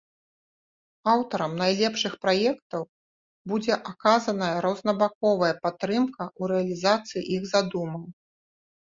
Аўтарам 1.11 1.51
найлепшых 1.63 2.13
праектаў 2.23 2.83
будзе 3.51 3.73
аказаная 3.91 4.47
рознабаковая 4.67 5.51
падтрымка 5.67 6.23
ў 6.29 6.41
рэалізацыі 6.53 7.23
іх 7.37 7.43
задумаў. 7.53 8.03